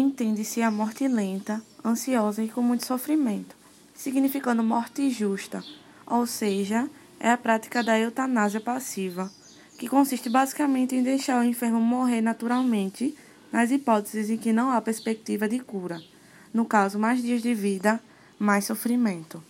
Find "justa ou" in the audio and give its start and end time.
5.10-6.26